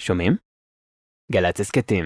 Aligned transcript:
שומעים? 0.00 0.36
גל"צ 1.32 1.60
הסכתים. 1.60 2.04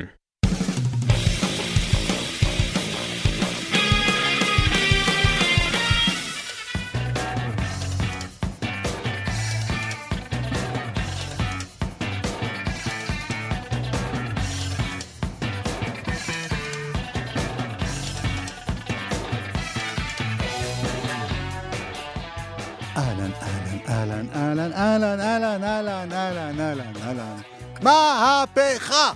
אהלן, 22.96 23.30
אהלן, 23.42 24.28
אהלן, 24.34 24.72
אהלן, 24.72 25.22
אהלן, 25.22 25.62
אהלן, 25.62 26.12
אהלן, 26.12 26.60
אהלן, 26.60 26.96
אהלן. 27.02 27.55
מהפכה! 27.82 29.12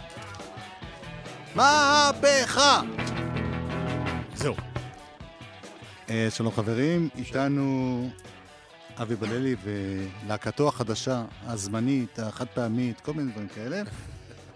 מהפכה! 1.55 2.81
זהו. 4.35 4.55
אה, 6.11 6.29
שלום 6.31 6.53
חברים, 6.53 7.09
איתנו 7.17 8.09
אבי 9.03 9.17
בללי 9.17 9.57
ולהקתו 9.63 10.69
החדשה, 10.69 11.25
הזמנית, 11.47 12.19
החד 12.19 12.47
פעמית, 12.55 13.01
כל 13.01 13.13
מיני 13.13 13.33
דברים 13.33 13.49
כאלה. 13.49 13.83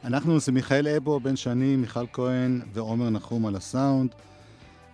אנחנו 0.04 0.40
זה 0.40 0.52
מיכאל 0.52 0.88
אבו, 0.88 1.20
בן 1.20 1.36
שני, 1.36 1.76
מיכל 1.76 2.06
כהן 2.12 2.60
ועומר 2.72 3.10
נחום 3.10 3.46
על 3.46 3.56
הסאונד. 3.56 4.14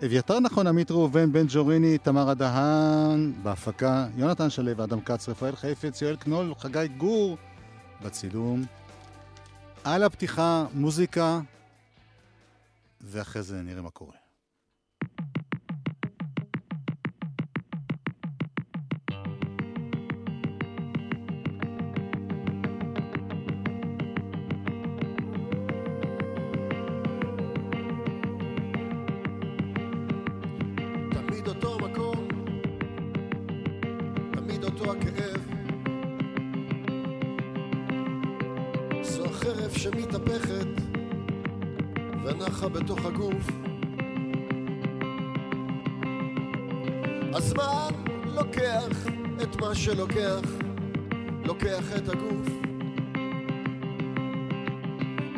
אביתר 0.04 0.40
נכון, 0.40 0.66
עמית 0.66 0.90
ראובן, 0.90 1.32
בן 1.32 1.46
ג'וריני, 1.48 1.98
תמר 1.98 2.30
הדהן, 2.30 3.32
בהפקה, 3.42 4.06
יונתן 4.16 4.50
שלו, 4.50 4.84
אדם 4.84 5.00
כץ, 5.00 5.28
רפאל 5.28 5.56
חיפץ, 5.56 6.02
יואל 6.02 6.16
קנול, 6.16 6.54
חגי 6.58 6.88
גור, 6.96 7.36
בצילום. 8.02 8.64
על 9.84 10.02
הפתיחה, 10.02 10.66
מוזיקה, 10.74 11.40
ואחרי 13.00 13.42
זה 13.42 13.62
נראה 13.62 13.82
מה 13.82 13.90
קורה. 13.90 14.12
תמיד 31.10 31.48
אותו 31.48 31.78
מקום, 31.78 32.28
תמיד 34.32 34.64
אותו 34.64 34.92
הכאב. 34.92 35.59
זו 39.40 39.50
החרב 39.50 39.70
שמתהפכת 39.70 40.68
ונחה 42.24 42.68
בתוך 42.68 43.04
הגוף. 43.04 43.46
הזמן 47.34 47.90
לוקח 48.24 49.06
את 49.42 49.56
מה 49.60 49.74
שלוקח, 49.74 50.40
לוקח 51.44 51.96
את 51.96 52.08
הגוף. 52.08 52.48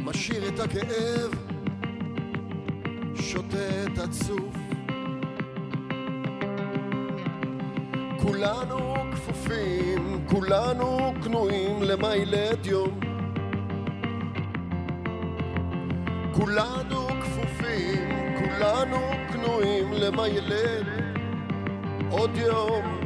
משאיר 0.04 0.48
את 0.48 0.60
הכאב, 0.60 1.34
שותה 3.14 3.84
את 3.84 3.98
הצוף. 3.98 4.56
כולנו 8.22 8.94
כפופים, 9.12 10.26
כולנו 10.26 11.14
כנועים 11.24 11.82
למה 11.82 12.16
יום. 12.66 13.01
כולנו 16.44 17.06
כפופים, 17.20 18.08
כולנו 18.38 18.98
כנועים 19.32 19.92
למה 19.92 20.28
ילד 20.28 20.86
עוד 22.10 22.30
יום, 22.36 23.00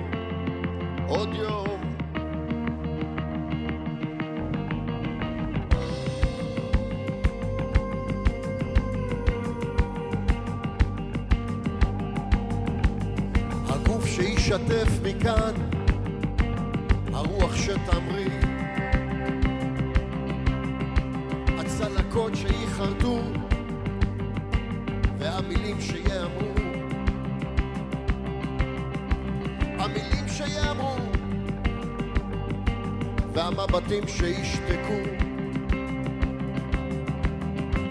עוד 1.08 1.28
יום. 1.34 1.80
הגוף 13.68 14.06
שישתף 14.06 14.88
מכאן, 15.02 15.54
הרוח 17.12 17.56
שתמריא, 17.56 18.35
והמילים 25.36 25.80
שיאמרו, 25.80 26.52
המילים 29.78 30.28
שיאמרו, 30.28 30.96
והמבטים 33.32 34.08
שישתקו, 34.08 35.02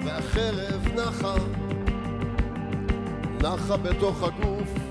והחרב 0.05 0.87
נחה, 0.95 1.35
נחה 3.41 3.77
בתוך 3.77 4.23
הגוף. 4.23 4.84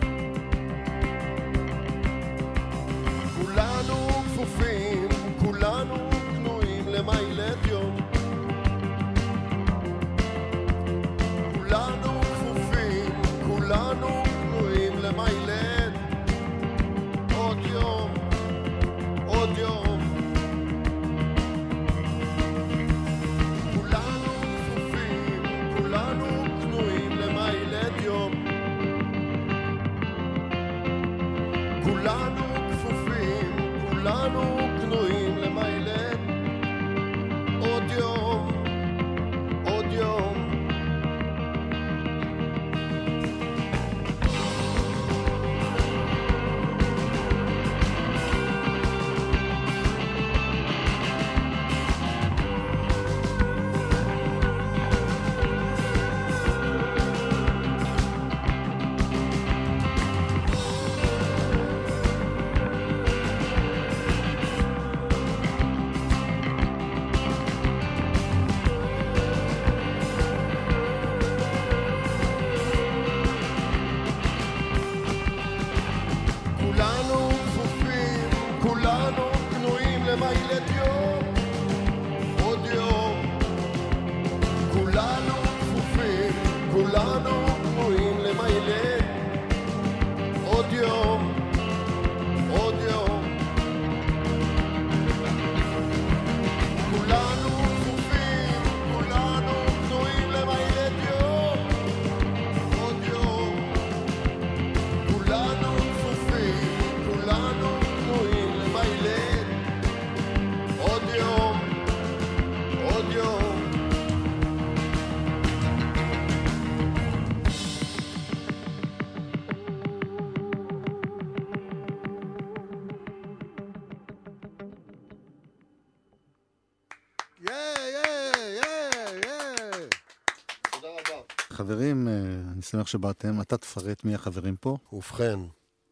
חברים, 131.51 132.09
אה, 132.09 132.13
אני 132.53 132.63
שמח 132.63 132.87
שבאתם. 132.87 133.41
אתה 133.41 133.57
תפרט 133.57 134.05
מי 134.05 134.15
החברים 134.15 134.57
פה. 134.57 134.77
ובכן, 134.93 135.39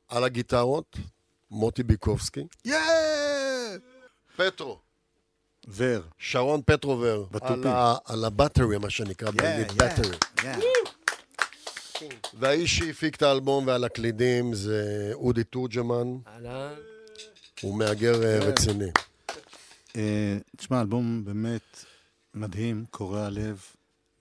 על 0.08 0.24
הגיטרות, 0.24 0.96
מוטי 1.50 1.82
ביקובסקי. 1.82 2.46
פטרו. 4.36 4.78
ור. 5.68 6.02
שרון 6.18 6.60
פטרו 6.66 7.00
ור. 7.00 7.28
בתופים. 7.30 7.66
על 8.04 8.24
הבטרי, 8.24 8.78
מה 8.78 8.90
שנקרא 8.90 9.30
באנגלית 9.30 9.72
בטרי. 9.72 10.16
והאיש 12.34 12.78
שהפיק 12.78 13.16
את 13.16 13.22
האלבום 13.22 13.66
ועל 13.66 13.84
הקלידים 13.84 14.54
זה 14.54 15.10
אודי 15.14 15.44
תורג'מן. 15.44 16.16
אהלן. 16.26 16.74
הוא 17.60 17.78
מהגר 17.78 18.22
אה, 18.24 18.38
רציני. 18.38 18.90
אה, 19.96 20.38
תשמע, 20.56 20.80
אלבום 20.80 21.24
באמת 21.24 21.84
מדהים, 22.34 22.84
קורע 22.90 23.30
לב. 23.30 23.62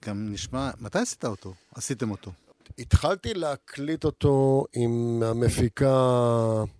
גם 0.05 0.33
נשמע, 0.33 0.71
מתי 0.79 0.99
עשית 0.99 1.25
אותו? 1.25 1.53
עשיתם 1.75 2.11
אותו. 2.11 2.31
התחלתי 2.79 3.33
להקליט 3.33 4.03
אותו 4.03 4.65
עם 4.73 5.23
המפיקה 5.25 5.93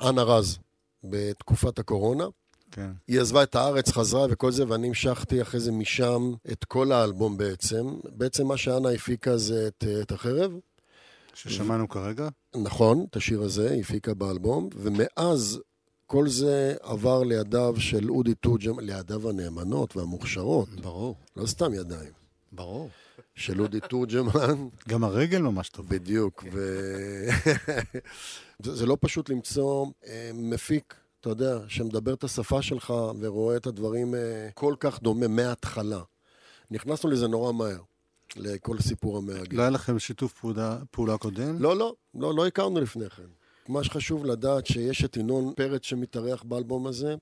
אנה 0.02 0.24
רז 0.24 0.58
בתקופת 1.04 1.80
הקורונה. 1.80 2.24
כן. 2.72 2.92
היא 3.08 3.22
עזבה 3.22 3.44
את 3.44 3.56
הארץ, 3.56 3.92
חזרה 3.92 4.28
וכל 4.30 4.52
זה, 4.52 4.64
ואני 4.68 4.88
המשכתי 4.88 5.42
אחרי 5.42 5.60
זה 5.60 5.72
משם 5.72 6.34
את 6.52 6.66
כל 6.66 6.92
האלבום 6.92 7.38
בעצם. 7.38 8.00
בעצם 8.16 8.48
מה 8.48 8.58
שאנה 8.58 8.90
הפיקה 8.90 9.38
זה 9.38 9.68
את, 9.68 9.84
את 10.02 10.12
החרב. 10.12 10.52
ששמענו 11.34 11.90
כרגע. 11.90 12.30
נכון, 12.56 13.06
את 13.10 13.16
השיר 13.16 13.42
הזה, 13.42 13.72
היא 13.72 13.82
הפיקה 13.82 14.14
באלבום, 14.14 14.70
ומאז 14.76 15.60
כל 16.12 16.28
זה 16.28 16.76
עבר 16.82 17.24
לידיו 17.24 17.76
של 17.78 18.10
אודי 18.10 18.36
תורג'מן, 18.36 18.84
לידיו 18.84 19.30
הנאמנות 19.30 19.98
והמוכשרות, 19.98 20.70
ברור, 20.70 21.16
לא 21.36 21.46
סתם 21.46 21.74
ידיים, 21.74 22.12
ברור. 22.52 22.90
של 23.36 23.62
אודי 23.62 23.80
תורג'מן, 23.90 24.68
גם 24.90 25.04
הרגל 25.04 25.42
ממש 25.42 25.70
טוב. 25.70 25.90
בדיוק. 25.90 26.44
ו... 26.54 26.60
זה, 28.64 28.76
זה 28.76 28.86
לא 28.86 28.98
פשוט 29.02 29.30
למצוא 29.30 29.86
אה, 30.08 30.32
מפיק, 30.34 30.96
אתה 31.20 31.30
יודע, 31.30 31.60
שמדבר 31.68 32.14
את 32.14 32.24
השפה 32.24 32.62
שלך 32.62 32.94
ורואה 33.20 33.58
את 33.58 33.68
הדברים 33.68 34.16
אה, 34.16 34.50
כל 34.54 34.76
כך 34.80 35.02
דומה 35.02 35.28
מההתחלה. 35.28 36.02
נכנסנו 36.72 37.10
לזה 37.10 37.28
נורא 37.28 37.52
מהר, 37.52 37.82
לכל 38.36 38.80
סיפור 38.80 39.18
המאגד. 39.18 39.54
לא 39.54 39.62
היה 39.62 39.70
לכם 39.70 40.00
שיתוף 40.00 40.34
פעולה, 40.34 40.78
פעולה 40.92 41.18
קודם? 41.18 41.62
לא, 41.62 41.78
לא, 41.78 41.96
לא, 42.16 42.36
לא 42.36 42.48
הכרנו 42.48 42.82
לפני 42.82 43.10
כן. 43.10 43.41
מה 43.68 43.84
שחשוב 43.84 44.26
לדעת 44.26 44.66
שיש 44.66 45.04
את 45.06 45.18
ינון 45.18 45.54
פרץ 45.54 45.84
שמתארח 45.84 46.44
באלבום 46.44 46.88
הזה, 46.88 47.16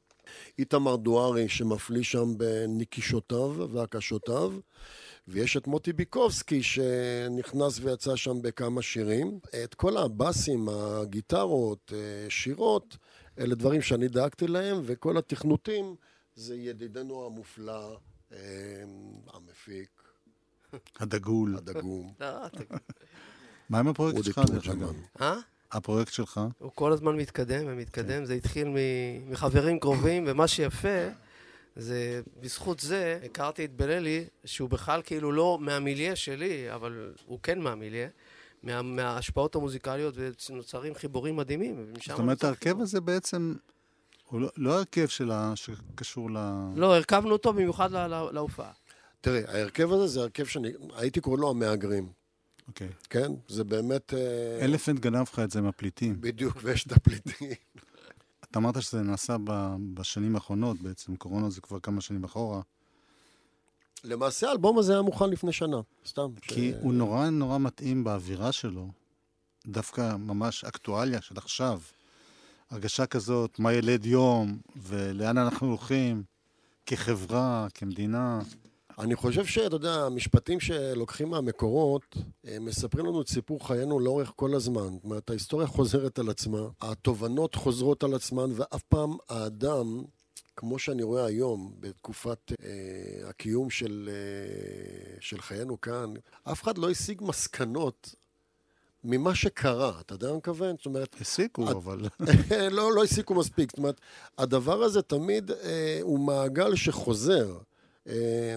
איתמר 0.59 0.95
דוארי 0.95 1.49
שמפליא 1.49 2.03
שם 2.03 2.37
בנקישותיו 2.37 3.67
והקשותיו, 3.71 4.53
ויש 5.27 5.57
את 5.57 5.67
מוטי 5.67 5.93
ביקובסקי 5.93 6.63
שנכנס 6.63 7.79
ויצא 7.81 8.15
שם 8.15 8.41
בכמה 8.41 8.81
שירים. 8.81 9.39
את 9.63 9.73
כל 9.73 9.97
הבאסים, 9.97 10.69
הגיטרות, 10.69 11.93
אה, 11.95 12.29
שירות, 12.29 12.97
אלה 13.39 13.55
דברים 13.55 13.81
שאני 13.81 14.07
דאגתי 14.07 14.47
להם, 14.47 14.81
וכל 14.83 15.17
התכנותים 15.17 15.95
זה 16.35 16.55
ידידנו 16.55 17.25
המופלא, 17.25 17.97
אה, 18.31 18.37
המפיק, 19.33 19.89
הדגול. 20.99 21.55
הדגום, 21.57 22.13
אתה- 22.17 22.47
מה 23.69 23.79
עם 23.79 23.87
הפרויקט 23.87 24.23
שלך, 24.23 24.37
דרך 24.37 24.65
תורג'מן. 24.65 24.83
אגב? 24.83 24.95
אה? 25.21 25.37
הפרויקט 25.71 26.13
שלך? 26.13 26.39
הוא 26.59 26.71
כל 26.75 26.91
הזמן 26.91 27.15
מתקדם 27.15 27.63
ומתקדם, 27.67 28.25
זה 28.25 28.33
התחיל 28.33 28.67
מ- 28.67 28.75
מחברים 29.31 29.79
קרובים, 29.79 30.23
ומה 30.27 30.47
שיפה, 30.47 31.07
זה 31.75 32.21
בזכות 32.39 32.79
זה 32.79 33.19
הכרתי 33.25 33.65
את 33.65 33.73
בללי, 33.75 34.25
שהוא 34.45 34.69
בכלל 34.69 35.01
כאילו 35.05 35.31
לא 35.31 35.57
מהמיליה 35.61 36.15
שלי, 36.15 36.73
אבל 36.73 37.13
הוא 37.25 37.39
כן 37.43 37.59
מהמיליה, 37.59 38.07
מה, 38.63 38.81
מההשפעות 38.81 39.55
המוזיקליות, 39.55 40.15
ונוצרים 40.17 40.95
חיבורים 40.95 41.35
מדהימים. 41.35 41.85
זאת 42.07 42.19
אומרת, 42.19 42.43
ההרכב. 42.43 42.81
הזה 42.81 43.01
בעצם, 43.01 43.55
הוא 44.25 44.41
לא- 44.41 44.49
לא 44.57 44.77
הרכב 44.77 45.07
שלה, 45.07 45.51
שקשור 45.55 46.31
ל... 46.31 46.37
לא, 46.75 46.95
הרכבנו 46.95 47.31
אותו 47.31 47.53
במיוחד 47.53 47.91
לה- 47.91 48.07
לה- 48.07 48.31
להופעה. 48.31 48.71
תראה, 49.21 49.41
ההרכב 49.47 49.91
הזה 49.91 50.07
זה 50.07 50.19
הרכב 50.21 50.45
שאני, 50.45 50.69
הייתי 50.95 51.21
קורא 51.21 51.37
לו 51.37 51.49
המהגרים, 51.49 52.09
אוקיי. 52.69 52.89
כן? 53.09 53.31
זה 53.47 53.63
באמת... 53.63 54.13
אה, 54.13 54.65
אלפנט 54.65 54.99
גנב 54.99 55.21
לך 55.21 55.39
את 55.39 55.51
זה 55.51 55.61
מהפליטים. 55.61 56.21
בדיוק, 56.21 56.57
ויש 56.63 56.85
את 56.87 56.91
הפליטים. 56.91 57.49
אתה 58.43 58.59
אמרת 58.59 58.81
שזה 58.81 59.01
נעשה 59.01 59.35
ב- 59.43 59.75
בשנים 59.93 60.35
האחרונות 60.35 60.81
בעצם, 60.81 61.15
קורונה 61.15 61.49
זה 61.49 61.61
כבר 61.61 61.79
כמה 61.79 62.01
שנים 62.01 62.23
אחורה. 62.23 62.61
למעשה 64.03 64.47
האלבום 64.49 64.77
הזה 64.79 64.93
היה 64.93 65.01
מוכן 65.01 65.29
לפני 65.29 65.51
שנה, 65.53 65.77
סתם. 66.05 66.27
כי 66.41 66.71
ש- 66.71 66.75
הוא 66.81 66.93
נורא 66.93 67.29
נורא 67.29 67.57
מתאים 67.57 68.03
באווירה 68.03 68.51
שלו, 68.51 68.87
דווקא 69.67 70.15
ממש 70.15 70.63
אקטואליה 70.63 71.21
של 71.21 71.37
עכשיו. 71.37 71.81
הרגשה 72.69 73.05
כזאת, 73.05 73.59
מה 73.59 73.73
ילד 73.73 74.05
יום, 74.05 74.57
ולאן 74.75 75.37
אנחנו 75.37 75.67
הולכים, 75.67 76.23
כחברה, 76.85 77.67
כמדינה. 77.73 78.39
אני 78.99 79.15
חושב 79.15 79.45
שאתה 79.45 79.75
יודע, 79.75 79.93
המשפטים 79.93 80.59
שלוקחים 80.59 81.29
מהמקורות, 81.29 82.15
הם 82.43 82.65
מספרים 82.65 83.05
לנו 83.05 83.21
את 83.21 83.27
סיפור 83.27 83.67
חיינו 83.67 83.99
לאורך 83.99 84.31
כל 84.35 84.55
הזמן. 84.55 84.89
זאת 84.93 85.03
אומרת, 85.03 85.29
ההיסטוריה 85.29 85.67
חוזרת 85.67 86.19
על 86.19 86.29
עצמה, 86.29 86.59
התובנות 86.81 87.55
חוזרות 87.55 88.03
על 88.03 88.13
עצמן, 88.13 88.51
ואף 88.55 88.83
פעם 88.83 89.17
האדם, 89.29 90.03
כמו 90.55 90.79
שאני 90.79 91.03
רואה 91.03 91.25
היום, 91.25 91.73
בתקופת 91.79 92.51
אה, 92.63 93.29
הקיום 93.29 93.69
של, 93.69 94.09
אה, 94.11 95.17
של 95.19 95.41
חיינו 95.41 95.81
כאן, 95.81 96.13
אף 96.43 96.63
אחד 96.63 96.77
לא 96.77 96.89
השיג 96.89 97.21
מסקנות 97.23 98.15
ממה 99.03 99.35
שקרה. 99.35 99.99
אתה 99.99 100.13
יודע 100.13 100.27
מה 100.27 100.31
אני 100.31 100.37
מתכוון? 100.37 100.75
זאת 100.77 100.85
אומרת, 100.85 101.15
הסיקו, 101.21 101.71
את- 101.71 101.75
אבל... 101.75 101.99
לא, 102.71 102.93
לא 102.95 103.03
הסיקו 103.03 103.35
מספיק. 103.35 103.71
זאת 103.71 103.77
אומרת, 103.77 104.01
הדבר 104.37 104.83
הזה 104.83 105.01
תמיד 105.01 105.51
אה, 105.51 105.99
הוא 106.01 106.19
מעגל 106.19 106.75
שחוזר. 106.75 107.57
אה, 108.09 108.55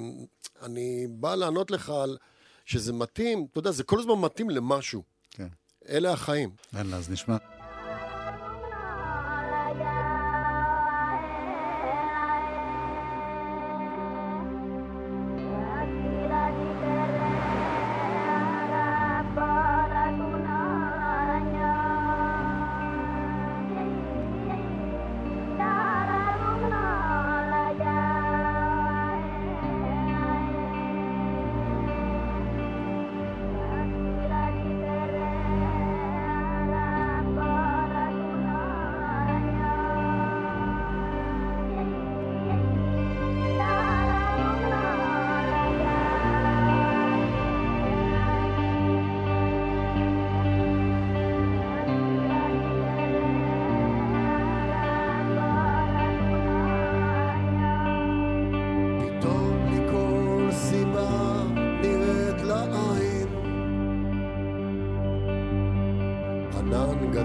אני 0.62 1.06
בא 1.10 1.34
לענות 1.34 1.70
לך 1.70 1.90
על 1.90 2.16
שזה 2.64 2.92
מתאים, 2.92 3.46
אתה 3.50 3.58
יודע, 3.58 3.70
זה 3.70 3.84
כל 3.84 3.98
הזמן 3.98 4.14
מתאים 4.20 4.50
למשהו. 4.50 5.02
כן. 5.30 5.48
אלה 5.88 6.12
החיים. 6.12 6.50
יאללה, 6.72 6.96
אז 6.96 7.10
נשמע. 7.10 7.36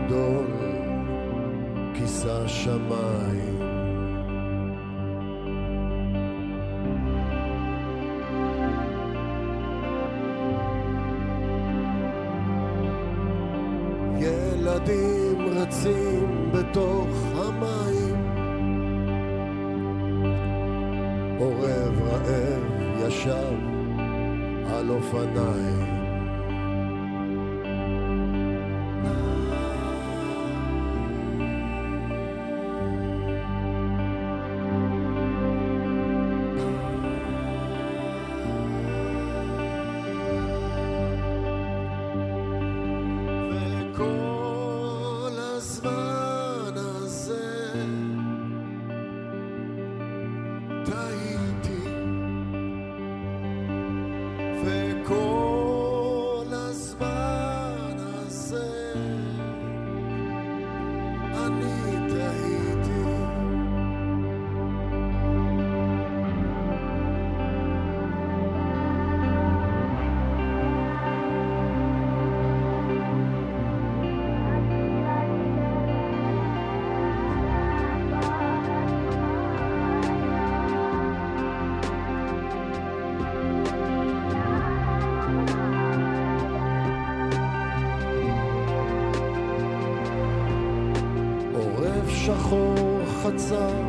גדול 0.07 0.45
כיסה 1.93 2.47
שמיים 2.47 3.56
song. 93.47 93.86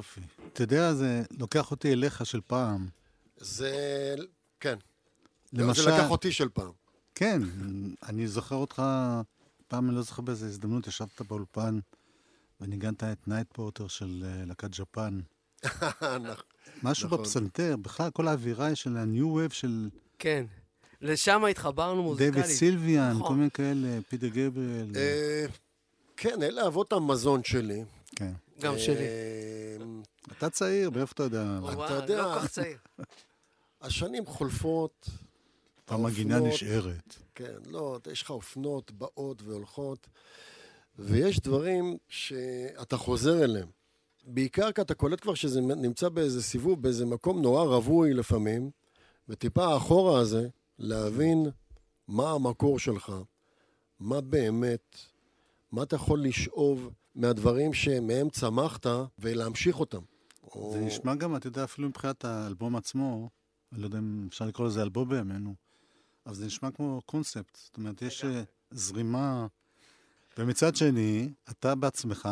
יופי. 0.00 0.20
אתה 0.52 0.62
יודע, 0.62 0.94
זה 0.94 1.22
לוקח 1.38 1.70
אותי 1.70 1.92
אליך 1.92 2.26
של 2.26 2.40
פעם. 2.46 2.88
זה... 3.36 4.14
כן. 4.60 4.78
למשל... 5.52 5.82
זה 5.82 5.90
לקח 5.90 6.10
אותי 6.10 6.32
של 6.32 6.48
פעם. 6.48 6.72
כן, 7.14 7.42
אני 8.08 8.28
זוכר 8.28 8.56
אותך, 8.56 8.82
פעם 9.68 9.88
אני 9.88 9.96
לא 9.96 10.02
זוכר 10.02 10.22
באיזה 10.22 10.46
הזדמנות, 10.46 10.86
ישבת 10.86 11.20
באולפן 11.22 11.78
וניגנת 12.60 13.04
את 13.04 13.28
Nightporter 13.28 13.88
של 13.88 14.24
אה, 14.26 14.44
להקת 14.46 14.70
Japan. 14.70 15.20
נכון. 15.64 16.26
משהו 16.82 17.06
נכון. 17.06 17.18
בפסנתר, 17.18 17.76
בכלל 17.82 18.10
כל 18.10 18.28
האווירה 18.28 18.74
של 18.74 18.96
ה-new 18.96 19.24
wave 19.24 19.54
של 19.54 19.88
כן. 20.18 20.44
לשם 21.00 21.44
התחברנו 21.44 22.02
מוזיקלית. 22.02 22.34
דיוויד 22.34 22.50
סילביאן, 22.50 23.10
נכון. 23.10 23.28
כל 23.28 23.34
מיני 23.34 23.50
כאלה, 23.50 23.98
פיטר 24.08 24.28
גבריאל. 24.28 24.92
אה, 24.96 25.46
כן, 26.16 26.42
אלה 26.42 26.66
אבות 26.66 26.92
המזון 26.92 27.44
שלי. 27.44 27.84
כן. 28.16 28.32
גם 28.60 28.78
שלי. 28.78 28.96
אה, 29.06 29.76
אתה 30.38 30.50
צעיר, 30.50 30.90
מאיפה 30.90 31.12
אתה 31.12 31.22
יודע? 31.22 31.58
אתה 31.84 31.94
יודע- 31.94 32.22
לא 32.22 32.34
כל 32.34 32.40
כך 32.40 32.46
צעיר. 32.50 32.78
השנים 33.80 34.26
חולפות. 34.26 35.08
המגינה 35.88 36.40
נשארת. 36.40 37.14
כן, 37.34 37.54
לא, 37.66 37.98
יש 38.12 38.22
לך 38.22 38.30
אופנות 38.30 38.92
באות 38.92 39.42
והולכות, 39.42 40.06
ויש 40.98 41.40
דברים 41.40 41.96
שאתה 42.08 42.96
חוזר 42.96 43.44
אליהם. 43.44 43.68
בעיקר 44.24 44.72
כי 44.72 44.80
אתה 44.80 44.94
קולט 44.94 45.20
כבר 45.20 45.34
שזה 45.34 45.60
נמצא 45.60 46.08
באיזה 46.08 46.42
סיבוב, 46.42 46.82
באיזה 46.82 47.06
מקום 47.06 47.42
נורא 47.42 47.64
רווי 47.64 48.14
לפעמים, 48.14 48.70
וטיפה 49.28 49.64
האחורה 49.64 50.20
הזה, 50.20 50.48
להבין 50.78 51.46
מה 52.08 52.30
המקור 52.30 52.78
שלך, 52.78 53.12
מה 54.00 54.20
באמת, 54.20 54.96
מה 55.72 55.82
אתה 55.82 55.96
יכול 55.96 56.24
לשאוב 56.24 56.90
מהדברים 57.20 57.72
שמהם 57.72 58.30
צמחת 58.30 58.86
ולהמשיך 59.18 59.80
אותם. 59.80 60.00
או- 60.44 60.70
זה 60.72 60.80
נשמע 60.80 61.14
גם, 61.14 61.36
אתה 61.36 61.46
יודע, 61.46 61.64
אפילו 61.64 61.88
מבחינת 61.88 62.24
האלבום 62.24 62.76
עצמו, 62.76 63.30
אני 63.72 63.80
לא 63.80 63.86
יודע 63.86 63.98
אם 63.98 64.26
אפשר 64.28 64.44
לקרוא 64.46 64.66
לזה 64.66 64.82
אלבום 64.82 65.08
בימינו, 65.08 65.54
אבל 66.26 66.34
זה 66.34 66.46
נשמע 66.46 66.70
כמו 66.70 67.00
קונספט. 67.06 67.56
זאת 67.56 67.76
אומרת, 67.76 68.02
יש 68.02 68.24
אה, 68.24 68.42
זרימה. 68.70 69.46
ומצד 70.38 70.76
שני, 70.76 71.32
אתה 71.50 71.74
בעצמך, 71.74 72.28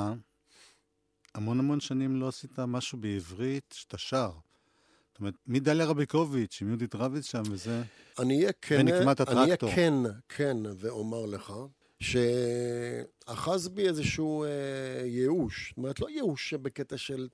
המון 1.35 1.59
המון 1.59 1.81
שנים 1.81 2.17
לא 2.17 2.29
עשית 2.29 2.59
משהו 2.59 2.99
בעברית 2.99 3.75
שאתה 3.79 3.99
שר. 3.99 4.31
זאת 5.09 5.19
אומרת, 5.21 5.35
מדליה 5.47 5.87
רביקוביץ', 5.87 6.59
עם 6.63 6.69
יהודית 6.69 6.95
רביץ 6.95 7.25
שם 7.25 7.43
וזה, 7.51 7.83
אני 8.19 8.37
אהיה 8.39 8.53
כן, 8.63 8.77
ונקמת 8.81 9.21
אני 9.21 9.41
אהיה. 9.41 9.57
כן, 9.57 9.95
כן, 10.29 10.57
ואומר 10.79 11.27
לך, 11.27 11.53
שאחז 12.01 13.69
בי 13.69 13.89
איזשהו 13.89 14.45
אה, 14.45 14.49
ייאוש. 15.05 15.69
זאת 15.69 15.77
אומרת, 15.77 16.01
לא 16.01 16.11
ייאוש 16.11 16.55
בקטע 16.55 16.97
של 16.97 17.29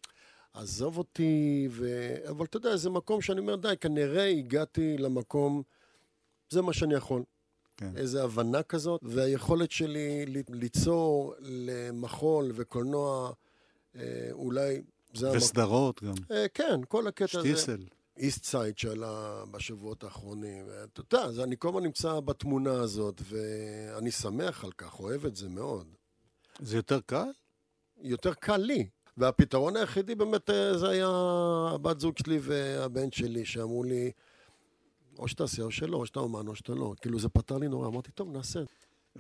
עזוב 0.55 0.99
אותי, 0.99 1.69
ו... 1.71 2.15
אבל 2.29 2.45
אתה 2.45 2.57
יודע, 2.57 2.77
זה 2.77 2.91
מקום 2.91 3.21
שאני 3.21 3.41
אומר, 3.41 3.57
די, 3.57 3.75
כנראה 3.81 4.25
הגעתי 4.25 4.99
למקום, 4.99 5.63
זה 6.51 6.63
מה 6.63 6.73
שאני 6.73 6.95
יכול. 6.95 7.23
כן. 7.77 7.97
איזו 7.97 8.25
הבנה 8.25 8.63
כזאת, 8.63 9.01
והיכולת 9.05 9.71
שלי 9.71 10.25
ליצור 10.49 11.35
למחול 11.41 12.53
וקולנוע, 12.55 13.33
אה, 13.97 14.29
אולי 14.33 14.83
זה. 15.15 15.31
וסדרות 15.31 16.03
גם. 16.03 16.15
אה, 16.31 16.47
כן, 16.55 16.81
כל 16.89 17.07
הקטע 17.07 17.39
הזה. 17.39 17.49
שטיסל. 17.49 17.85
איסט 18.17 18.45
סייד 18.45 18.79
שעלה 18.79 19.45
בשבועות 19.51 20.05
האחרונים. 20.05 20.67
אתה 20.93 21.01
יודע, 21.01 21.45
אני 21.45 21.57
כל 21.59 21.69
הזמן 21.69 21.83
נמצא 21.83 22.21
בתמונה 22.21 22.73
הזאת, 22.73 23.23
ואני 23.25 24.11
שמח 24.11 24.65
על 24.65 24.73
כך, 24.73 25.01
אוהב 25.01 25.27
את 25.27 25.37
זה 25.37 25.49
מאוד. 25.49 25.87
זה 26.61 26.77
יותר 26.77 27.01
קל? 27.01 27.31
יותר 28.03 28.35
קל 28.35 28.57
לי. 28.57 28.89
והפתרון 29.17 29.77
היחידי 29.77 30.15
באמת 30.15 30.51
אה, 30.51 30.79
זה 30.79 30.89
היה 30.89 31.09
הבת 31.75 32.01
זוג 32.01 32.19
שלי 32.19 32.39
והבן 32.43 33.11
שלי, 33.13 33.45
שאמרו 33.45 33.85
לי, 33.85 34.11
או 35.19 35.29
שתעשה 35.29 35.63
או 35.63 35.71
שלא, 35.71 35.97
או 35.97 36.07
שאתה 36.07 36.21
אומן 36.21 36.49
או 36.49 36.55
שאתה 36.55 36.75
לא. 36.75 36.95
כאילו 37.01 37.19
זה 37.19 37.29
פתר 37.29 37.59
לי 37.59 37.69
נורא, 37.69 37.89
אמרתי, 37.89 38.11
טוב, 38.11 38.33
נעשה. 38.33 38.61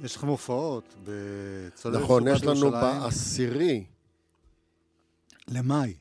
יש 0.02 0.16
לכם 0.16 0.26
הופעות 0.26 0.94
בצוללת 1.04 2.02
נכון, 2.02 2.28
יש 2.28 2.44
לנו. 2.44 2.70
בעשירי, 2.70 3.84
למאי. 5.48 5.94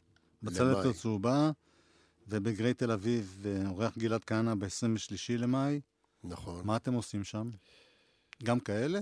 למאי. 0.43 0.89
הצהובה, 0.89 1.51
ובגרי 2.27 2.73
תל 2.73 2.91
אביב, 2.91 3.45
אה, 3.45 3.69
אורח 3.69 3.97
גלעד 3.97 4.23
כהנא 4.23 4.55
ב-23 4.55 5.37
למאי. 5.37 5.81
נכון. 6.23 6.65
מה 6.65 6.75
אתם 6.75 6.93
עושים 6.93 7.23
שם? 7.23 7.49
גם 8.43 8.59
כאלה? 8.59 8.99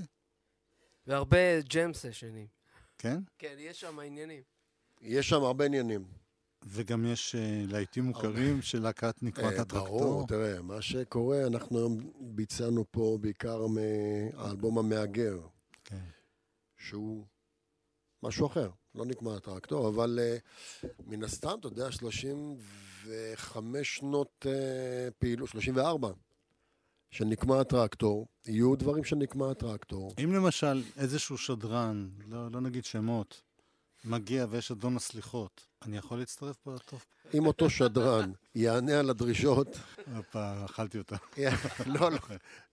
והרבה 1.07 1.61
ג'ם 1.61 1.93
סשנים. 1.93 2.47
כן? 2.97 3.19
כן, 3.37 3.55
יש 3.57 3.79
שם 3.79 3.99
עניינים. 3.99 4.43
יש 5.01 5.29
שם 5.29 5.43
הרבה 5.43 5.65
עניינים. 5.65 6.05
וגם 6.65 7.05
יש 7.05 7.35
אה, 7.35 7.63
להיטים 7.67 8.03
מוכרים 8.03 8.61
של 8.61 8.81
להקת 8.81 9.23
נקמת 9.23 9.43
אה, 9.43 9.61
הטרקטור. 9.61 9.87
ברור, 9.87 10.27
תראה, 10.27 10.61
מה 10.61 10.81
שקורה, 10.81 11.47
אנחנו 11.47 11.77
היום 11.77 12.11
ביצענו 12.19 12.85
פה 12.91 13.17
בעיקר 13.21 13.65
מהאלבום 13.67 14.77
המהגר, 14.77 15.39
כן. 15.83 16.05
שהוא 16.77 17.25
משהו 18.23 18.47
אחר, 18.47 18.69
לא 18.95 19.05
נקמע 19.05 19.35
הטרקטור, 19.35 19.89
אבל 19.89 20.19
uh, 20.19 20.87
מן 21.07 21.23
הסתם, 21.23 21.55
אתה 21.59 21.67
יודע, 21.67 21.91
35 23.03 23.96
שנות 23.96 24.46
uh, 24.46 25.12
פעילות, 25.20 25.50
34, 25.50 26.10
של 27.12 27.25
נקמע 27.25 27.60
הטרקטור, 27.60 28.27
יהיו 28.48 28.75
דברים 28.75 29.03
של 29.03 29.15
נקמע 29.15 29.51
הטרקטור. 29.51 30.13
אם 30.24 30.34
למשל 30.34 30.84
איזשהו 30.98 31.38
שדרן, 31.38 32.10
לא, 32.27 32.51
לא 32.51 32.62
נגיד 32.62 32.86
שמות, 32.86 33.41
מגיע 34.05 34.46
ויש 34.50 34.72
אדון 34.72 34.96
הסליחות, 34.96 35.67
אני 35.81 35.98
יכול 35.98 36.20
להצטרף 36.20 36.55
פה 36.63 36.74
לטוב? 36.74 37.05
אם 37.34 37.46
אותו 37.46 37.70
שדרן 37.70 38.31
יענה 38.55 39.00
על 39.00 39.10
הדרישות, 39.10 39.79
הופה, 40.15 40.65
אכלתי 40.65 40.98
אותה. 40.98 41.15
לא, 41.86 42.12
לא. 42.12 42.17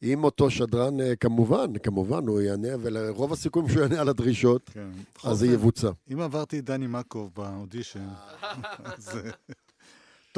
אם 0.02 0.24
אותו 0.24 0.50
שדרן, 0.50 1.00
אה, 1.00 1.16
כמובן, 1.16 1.78
כמובן, 1.78 2.26
הוא 2.26 2.40
יענה, 2.40 2.68
ולרוב 2.82 3.32
הסיכויים 3.32 3.68
שהוא 3.68 3.82
יענה 3.82 4.00
על 4.00 4.08
הדרישות, 4.08 4.70
כן. 4.74 4.90
אז 5.24 5.38
זה 5.38 5.46
יבוצע. 5.46 5.90
אם 6.12 6.20
עברתי 6.20 6.58
את 6.58 6.64
דני 6.64 6.86
מקוב 6.86 7.30
באודישן, 7.34 8.08
אז... 8.84 9.18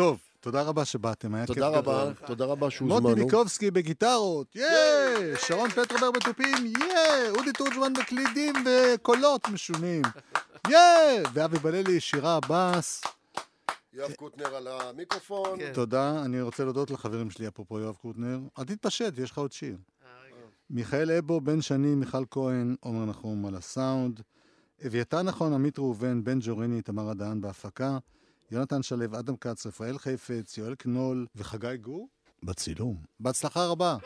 טוב, 0.01 0.21
תודה 0.41 0.63
רבה 0.63 0.85
שבאתם, 0.85 1.35
היה 1.35 1.47
כיף 1.47 1.55
תודה 1.57 1.69
רבה, 1.69 2.03
גדול. 2.03 2.27
תודה 2.27 2.45
רבה 2.45 2.67
מוטי 2.67 2.77
שהוזמנו. 2.77 3.15
ניקובסקי 3.15 3.71
בגיטרות, 3.71 4.57
ייי! 4.57 5.37
שרון 5.37 5.71
פטרובר 5.71 6.11
בתופים, 6.11 6.67
ייי! 6.67 7.31
אודי 7.31 7.53
תורג'מן 7.53 7.93
בקלידים 7.93 8.55
וקולות 8.67 9.49
משונים, 9.49 10.03
ייי! 10.69 11.23
ואבי 11.35 11.59
בללי, 11.59 12.01
שירה 12.01 12.39
בס. 12.49 13.03
יואב 13.93 14.13
קוטנר 14.13 14.57
על 14.57 14.69
המיקרופון. 14.69 15.59
כן. 15.59 15.73
תודה, 15.75 16.23
אני 16.25 16.41
רוצה 16.41 16.65
להודות 16.65 16.91
לחברים 16.91 17.31
שלי, 17.31 17.49
אפרופו 17.49 17.79
יואב 17.79 17.95
קוטנר. 17.95 18.39
אל 18.59 18.65
תתפשט, 18.65 19.19
יש 19.19 19.31
לך 19.31 19.39
עוד 19.39 19.53
שיר. 19.53 19.77
רגע. 20.27 20.37
מיכאל 20.71 21.11
אבו, 21.11 21.41
בן 21.41 21.63
שני, 21.63 21.95
מיכל 21.95 22.25
כהן, 22.31 22.77
עומר 22.81 23.05
נחום 23.05 23.47
על 23.47 23.55
הסאונד. 23.55 24.21
אביתר 24.87 25.23
נכון, 25.23 25.53
עמית 25.53 25.79
ראובן, 25.79 26.25
בן 26.25 26.39
ג'ורני, 26.43 26.83
תמר 26.83 27.11
הדהן 27.11 27.41
בהפקה. 27.41 27.99
יונתן 28.51 28.83
שלו, 28.83 29.05
אדם 29.19 29.37
כץ, 29.37 29.67
רפאל 29.67 29.99
חפץ, 29.99 30.59
יואל 30.59 30.75
קנול 30.75 31.27
וחגי 31.37 31.77
גור 31.77 32.09
בצילום. 32.43 32.97
בהצלחה 33.21 33.67
רבה. 33.67 33.97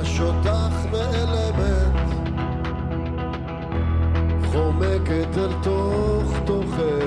חש 0.00 0.20
אותך 0.20 0.86
נעלמת, 0.92 1.94
חומקת 4.52 5.38
אל 5.38 5.52
תוך 5.62 6.32
תוכך. 6.44 6.97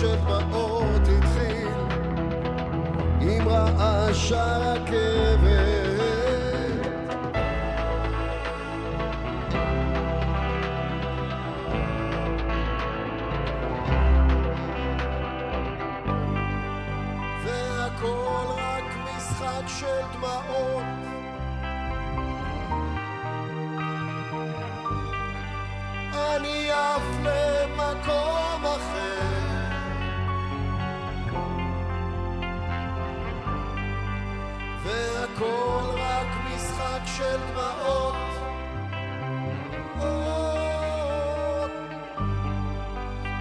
של 0.00 0.16
דמעות 0.16 1.08
התחיל. 1.08 1.68
עם 3.20 3.48
רעש 3.48 4.32
הרכבת. 4.32 5.56
והכל 17.44 18.46
רק 18.56 18.84
משחק 19.04 19.68
של 19.68 20.02
דמעות. 20.12 20.84
אני 26.14 26.70
עף 26.70 27.02
למקום 27.24 28.35
הכל 35.36 36.00
רק 36.00 36.26
משחק 36.46 37.00
של 37.16 37.40
דמעות 37.54 38.14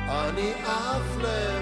אני 0.09 0.53
עף 0.63 1.17
ל... 1.17 1.54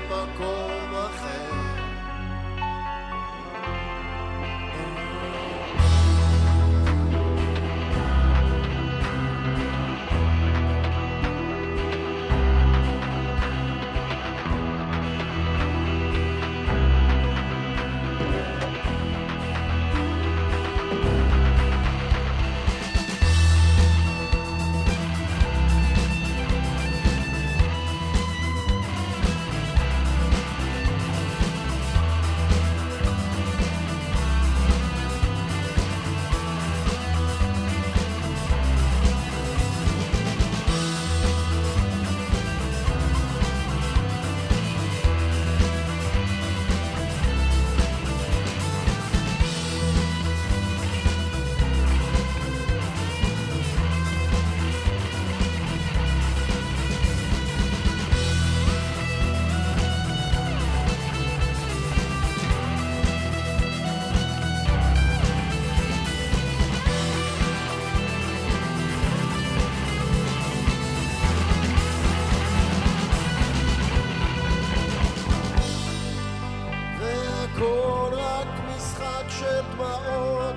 של 79.43 79.61
דמעות. 79.75 80.55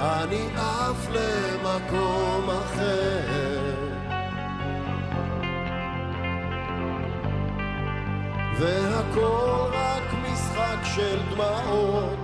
אני 0.00 0.48
עף 0.56 1.08
למקום 1.10 2.50
אחר. 2.50 3.74
והכל 8.58 9.70
רק 9.72 10.14
משחק 10.22 10.84
של 10.84 11.20
דמעות. 11.34 12.23